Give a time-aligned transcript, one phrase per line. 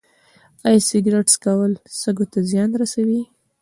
[0.67, 3.21] ایا سګرټ څکول سږو ته زیان رسوي